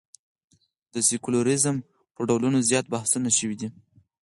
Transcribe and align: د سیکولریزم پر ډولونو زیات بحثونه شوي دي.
د 0.93 0.95
سیکولریزم 1.07 1.75
پر 2.13 2.23
ډولونو 2.29 2.59
زیات 2.69 2.85
بحثونه 2.93 3.29
شوي 3.37 3.55
دي. 3.61 3.69